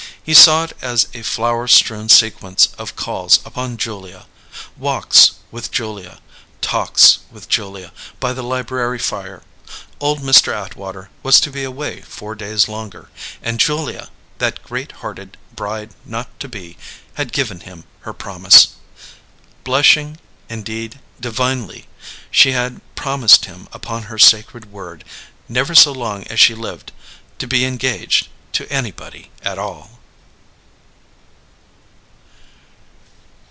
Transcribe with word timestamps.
He 0.23 0.35
saw 0.35 0.65
it 0.65 0.77
as 0.83 1.07
a 1.15 1.23
flower 1.23 1.67
strewn 1.67 2.07
sequence 2.07 2.67
of 2.77 2.95
calls 2.95 3.39
upon 3.43 3.77
Julia, 3.77 4.27
walks 4.77 5.31
with 5.49 5.71
Julia, 5.71 6.19
talks 6.61 7.17
with 7.31 7.49
Julia 7.49 7.91
by 8.19 8.31
the 8.31 8.43
library 8.43 8.99
fire. 8.99 9.41
Old 9.99 10.19
Mr. 10.19 10.53
Atwater 10.53 11.09
was 11.23 11.39
to 11.41 11.49
be 11.49 11.63
away 11.63 12.01
four 12.01 12.35
days 12.35 12.67
longer, 12.69 13.09
and 13.41 13.59
Julia, 13.59 14.09
that 14.37 14.61
great 14.63 14.91
hearted 15.01 15.37
bride 15.55 15.89
not 16.05 16.39
to 16.39 16.47
be, 16.47 16.77
had 17.15 17.33
given 17.33 17.61
him 17.61 17.83
her 18.01 18.13
promise. 18.13 18.67
Blushing, 19.63 20.19
indeed 20.49 20.99
divinely, 21.19 21.87
she 22.29 22.51
had 22.51 22.79
promised 22.95 23.45
him 23.45 23.67
upon 23.73 24.03
her 24.03 24.19
sacred 24.19 24.71
word, 24.71 25.03
never 25.49 25.73
so 25.73 25.91
long 25.91 26.25
as 26.27 26.39
she 26.39 26.53
lived, 26.53 26.91
to 27.39 27.47
be 27.47 27.65
engaged 27.65 28.27
to 28.53 28.71
anybody 28.71 29.31
at 29.41 29.57
all. 29.57 29.97